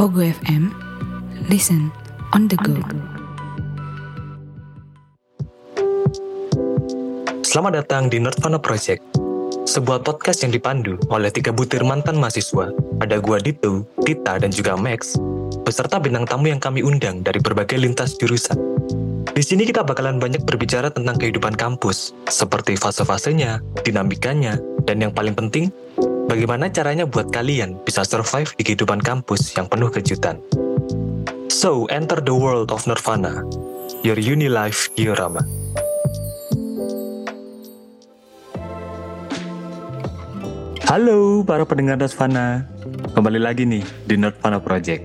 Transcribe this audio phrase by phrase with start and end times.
[0.00, 0.72] Pogo FM,
[1.52, 1.92] listen
[2.32, 2.72] on the go.
[7.44, 9.04] Selamat datang di Nerdvana Project,
[9.68, 12.72] sebuah podcast yang dipandu oleh tiga butir mantan mahasiswa.
[13.04, 15.20] Ada gua Dito, Tita, dan juga Max,
[15.68, 18.56] beserta bintang tamu yang kami undang dari berbagai lintas jurusan.
[19.36, 24.56] Di sini kita bakalan banyak berbicara tentang kehidupan kampus, seperti fase-fasenya, dinamikanya,
[24.88, 25.68] dan yang paling penting,
[26.30, 30.38] bagaimana caranya buat kalian bisa survive di kehidupan kampus yang penuh kejutan.
[31.50, 33.42] So, enter the world of Nirvana,
[34.06, 35.42] your uni life diorama.
[40.86, 42.62] Halo para pendengar Nirvana,
[43.18, 45.02] kembali lagi nih di Nirvana Project.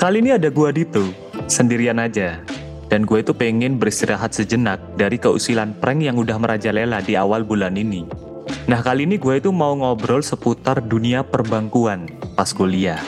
[0.00, 1.12] Kali ini ada gua Dito,
[1.44, 2.40] sendirian aja.
[2.88, 7.76] Dan gue itu pengen beristirahat sejenak dari keusilan prank yang udah merajalela di awal bulan
[7.76, 8.27] ini.
[8.68, 12.04] Nah kali ini gue itu mau ngobrol seputar dunia perbangkuan
[12.36, 13.00] pas kuliah.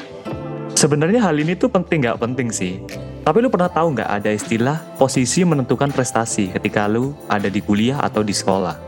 [0.72, 2.80] Sebenarnya hal ini tuh penting nggak penting sih.
[3.20, 8.00] Tapi lu pernah tahu nggak ada istilah posisi menentukan prestasi ketika lu ada di kuliah
[8.00, 8.80] atau di sekolah?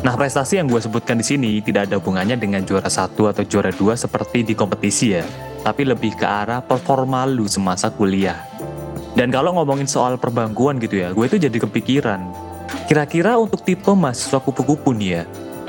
[0.00, 3.68] Nah, prestasi yang gue sebutkan di sini tidak ada hubungannya dengan juara satu atau juara
[3.68, 5.22] dua seperti di kompetisi ya,
[5.60, 8.48] tapi lebih ke arah performa lu semasa kuliah.
[9.12, 12.24] Dan kalau ngomongin soal perbangkuan gitu ya, gue itu jadi kepikiran.
[12.88, 15.22] Kira-kira untuk tipe mahasiswa kupu-kupu nih ya,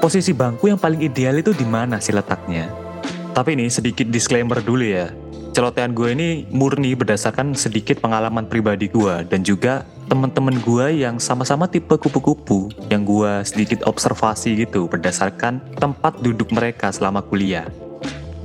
[0.03, 2.67] posisi bangku yang paling ideal itu di mana sih letaknya?
[3.31, 5.07] Tapi nih sedikit disclaimer dulu ya.
[5.55, 11.71] Celotehan gue ini murni berdasarkan sedikit pengalaman pribadi gue dan juga teman-teman gue yang sama-sama
[11.71, 17.63] tipe kupu-kupu yang gue sedikit observasi gitu berdasarkan tempat duduk mereka selama kuliah.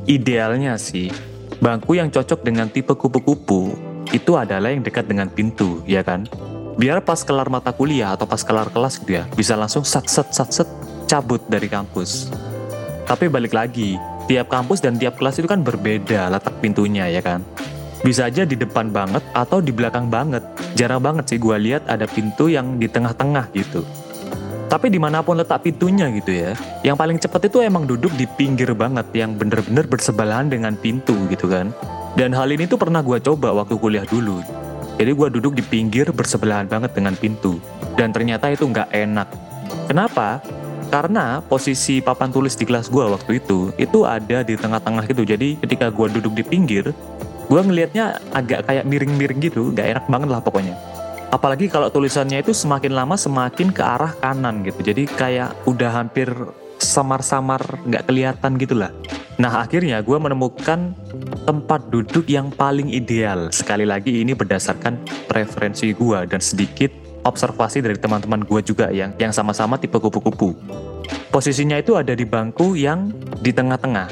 [0.06, 1.10] Idealnya sih,
[1.58, 3.74] bangku yang cocok dengan tipe kupu-kupu
[4.14, 6.22] itu adalah yang dekat dengan pintu, ya kan?
[6.78, 10.30] Biar pas kelar mata kuliah atau pas kelar kelas gitu ya, bisa langsung sat sat
[10.30, 10.70] sat sat
[11.08, 12.28] cabut dari kampus.
[13.08, 13.96] Tapi balik lagi,
[14.28, 17.40] tiap kampus dan tiap kelas itu kan berbeda letak pintunya ya kan.
[18.04, 20.44] Bisa aja di depan banget atau di belakang banget.
[20.76, 23.82] Jarang banget sih gue lihat ada pintu yang di tengah-tengah gitu.
[24.68, 26.52] Tapi di mana pun letak pintunya gitu ya,
[26.84, 31.48] yang paling cepat itu emang duduk di pinggir banget yang bener-bener bersebelahan dengan pintu gitu
[31.48, 31.72] kan.
[32.20, 34.44] Dan hal ini tuh pernah gue coba waktu kuliah dulu.
[35.00, 37.56] Jadi gue duduk di pinggir bersebelahan banget dengan pintu.
[37.96, 39.28] Dan ternyata itu nggak enak.
[39.88, 40.44] Kenapa?
[40.88, 45.20] Karena posisi papan tulis di kelas gue waktu itu, itu ada di tengah-tengah gitu.
[45.28, 46.96] Jadi ketika gue duduk di pinggir,
[47.48, 50.72] gue ngelihatnya agak kayak miring-miring gitu, gak enak banget lah pokoknya.
[51.28, 54.80] Apalagi kalau tulisannya itu semakin lama semakin ke arah kanan gitu.
[54.80, 56.32] Jadi kayak udah hampir
[56.80, 58.88] samar-samar gak kelihatan gitu lah.
[59.36, 60.96] Nah akhirnya gue menemukan
[61.44, 63.52] tempat duduk yang paling ideal.
[63.52, 69.30] Sekali lagi ini berdasarkan preferensi gue dan sedikit observasi dari teman-teman gue juga yang yang
[69.30, 70.56] sama-sama tipe kupu-kupu.
[71.28, 73.12] Posisinya itu ada di bangku yang
[73.44, 74.08] di tengah-tengah.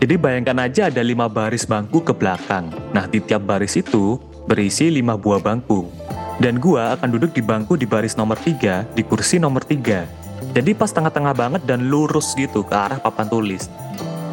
[0.00, 2.72] Jadi bayangkan aja ada lima baris bangku ke belakang.
[2.96, 4.16] Nah di tiap baris itu
[4.48, 5.88] berisi lima buah bangku.
[6.40, 10.08] Dan gue akan duduk di bangku di baris nomor tiga di kursi nomor tiga.
[10.52, 13.68] Jadi pas tengah-tengah banget dan lurus gitu ke arah papan tulis.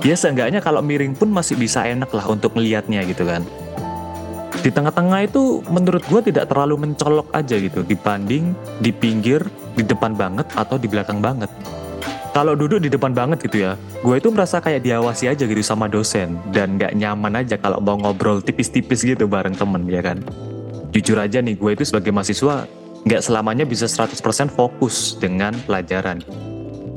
[0.03, 3.44] Ya seenggaknya kalau miring pun masih bisa enak lah untuk melihatnya gitu kan
[4.62, 9.41] di tengah-tengah itu menurut gue tidak terlalu mencolok aja gitu dibanding di pinggir,
[9.74, 11.50] di depan banget atau di belakang banget.
[12.34, 15.86] Kalau duduk di depan banget gitu ya, gue itu merasa kayak diawasi aja gitu sama
[15.86, 20.18] dosen dan gak nyaman aja kalau mau ngobrol tipis-tipis gitu bareng temen ya kan.
[20.90, 22.66] Jujur aja nih, gue itu sebagai mahasiswa
[23.06, 26.25] gak selamanya bisa 100% fokus dengan pelajaran.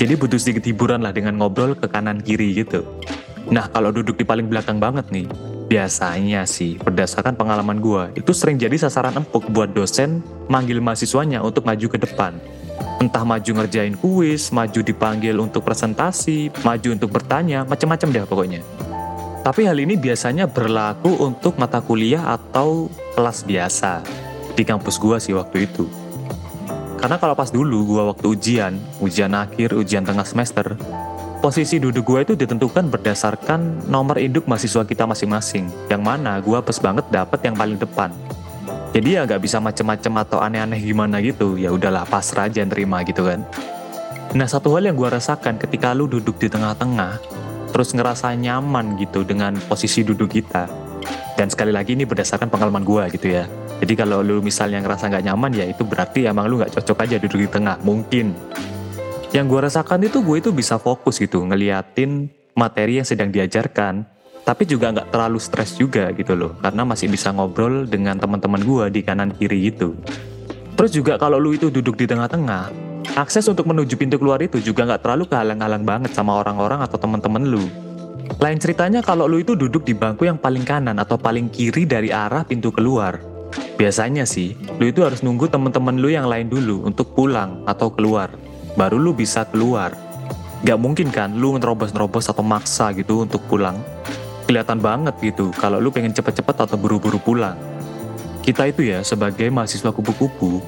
[0.01, 2.85] Jadi butuh sedikit hiburan lah dengan ngobrol ke kanan kiri gitu.
[3.53, 5.29] Nah kalau duduk di paling belakang banget nih,
[5.67, 11.67] Biasanya sih, berdasarkan pengalaman gue, itu sering jadi sasaran empuk buat dosen manggil mahasiswanya untuk
[11.67, 12.39] maju ke depan.
[13.03, 18.61] Entah maju ngerjain kuis, maju dipanggil untuk presentasi, maju untuk bertanya, macam-macam deh pokoknya.
[19.43, 22.87] Tapi hal ini biasanya berlaku untuk mata kuliah atau
[23.19, 24.07] kelas biasa
[24.55, 25.91] di kampus gue sih waktu itu.
[26.97, 30.79] Karena kalau pas dulu gue waktu ujian, ujian akhir, ujian tengah semester,
[31.47, 35.71] posisi duduk gue itu ditentukan berdasarkan nomor induk mahasiswa kita masing-masing.
[35.87, 38.11] Yang mana gue apes banget dapet yang paling depan.
[38.91, 41.55] Jadi ya gak bisa macem-macem atau aneh-aneh gimana gitu.
[41.55, 43.47] Ya udahlah pasrah aja terima gitu kan.
[44.35, 47.23] Nah satu hal yang gue rasakan ketika lu duduk di tengah-tengah,
[47.71, 50.67] terus ngerasa nyaman gitu dengan posisi duduk kita.
[51.39, 53.47] Dan sekali lagi ini berdasarkan pengalaman gue gitu ya.
[53.79, 57.23] Jadi kalau lu misalnya ngerasa nggak nyaman ya itu berarti emang lu nggak cocok aja
[57.23, 57.79] duduk di tengah.
[57.87, 58.35] Mungkin
[59.35, 64.07] yang gue rasakan itu gue itu bisa fokus gitu ngeliatin materi yang sedang diajarkan
[64.47, 68.85] tapi juga nggak terlalu stres juga gitu loh karena masih bisa ngobrol dengan teman-teman gue
[68.95, 69.99] di kanan kiri gitu
[70.79, 72.71] terus juga kalau lu itu duduk di tengah-tengah
[73.19, 77.43] akses untuk menuju pintu keluar itu juga nggak terlalu kehalang-halang banget sama orang-orang atau teman-teman
[77.43, 77.67] lu
[78.37, 82.13] Lain ceritanya kalau lu itu duduk di bangku yang paling kanan atau paling kiri dari
[82.13, 83.17] arah pintu keluar.
[83.81, 88.29] Biasanya sih, lu itu harus nunggu temen-temen lu yang lain dulu untuk pulang atau keluar.
[88.77, 89.97] Baru lu bisa keluar.
[90.63, 93.81] Gak mungkin kan lu nerobos-nerobos atau maksa gitu untuk pulang.
[94.47, 97.57] Kelihatan banget gitu kalau lu pengen cepet-cepet atau buru-buru pulang.
[98.47, 100.63] Kita itu ya sebagai mahasiswa kupu-kupu,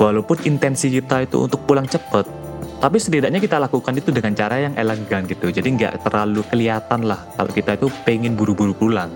[0.00, 2.24] walaupun intensi kita itu untuk pulang cepet,
[2.78, 5.50] tapi setidaknya kita lakukan itu dengan cara yang elegan gitu.
[5.52, 9.10] Jadi nggak terlalu kelihatan lah kalau kita itu pengen buru-buru pulang.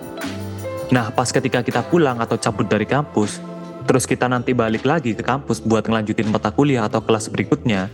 [0.92, 3.40] Nah, pas ketika kita pulang atau cabut dari kampus,
[3.88, 7.88] terus kita nanti balik lagi ke kampus buat ngelanjutin mata kuliah atau kelas berikutnya,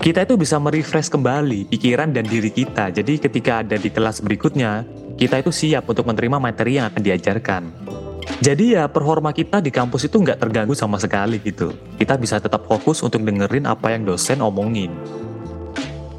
[0.00, 2.92] kita itu bisa merefresh kembali pikiran dan diri kita.
[2.92, 4.84] Jadi ketika ada di kelas berikutnya,
[5.16, 7.62] kita itu siap untuk menerima materi yang akan diajarkan.
[8.42, 11.72] Jadi ya performa kita di kampus itu nggak terganggu sama sekali gitu.
[11.96, 14.92] Kita bisa tetap fokus untuk dengerin apa yang dosen omongin.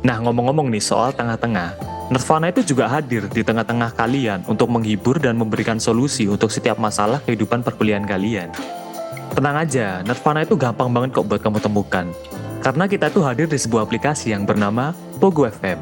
[0.01, 1.77] Nah ngomong-ngomong nih soal tengah-tengah,
[2.07, 7.19] Nirvana itu juga hadir di tengah-tengah kalian untuk menghibur dan memberikan solusi untuk setiap masalah
[7.21, 8.49] kehidupan perkuliahan kalian.
[9.35, 12.07] Tenang aja, Nirvana itu gampang banget kok buat kamu temukan.
[12.67, 14.91] Karena kita tuh hadir di sebuah aplikasi yang bernama
[15.23, 15.79] Pogo FM.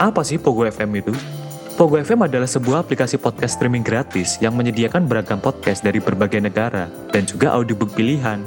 [0.00, 1.12] Apa sih Pogo FM itu?
[1.76, 6.88] Pogo FM adalah sebuah aplikasi podcast streaming gratis yang menyediakan beragam podcast dari berbagai negara
[7.12, 8.40] dan juga audiobook pilihan.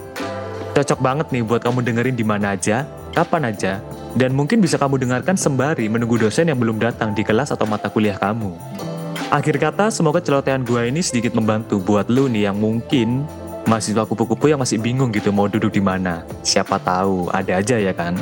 [0.74, 3.78] Cocok banget nih buat kamu dengerin di mana aja, kapan aja,
[4.18, 7.94] dan mungkin bisa kamu dengarkan sembari menunggu dosen yang belum datang di kelas atau mata
[7.94, 8.58] kuliah kamu.
[9.30, 13.30] Akhir kata, semoga celotehan gue ini sedikit membantu buat lu nih yang mungkin
[13.68, 16.24] mahasiswa kupu-kupu yang masih bingung gitu mau duduk di mana.
[16.42, 18.16] Siapa tahu, ada aja ya kan?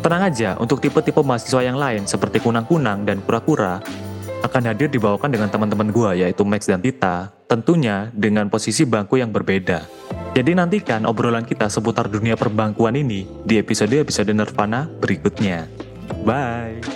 [0.00, 3.82] Tenang aja, untuk tipe-tipe mahasiswa yang lain seperti kunang-kunang dan kura-kura,
[4.46, 9.34] akan hadir dibawakan dengan teman-teman gua yaitu Max dan Tita, tentunya dengan posisi bangku yang
[9.34, 9.82] berbeda.
[10.38, 15.66] Jadi nantikan obrolan kita seputar dunia perbangkuan ini di episode-episode Nirvana berikutnya.
[16.22, 16.95] Bye!